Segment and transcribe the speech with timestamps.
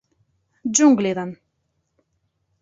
[0.79, 1.35] —Джунглиҙан.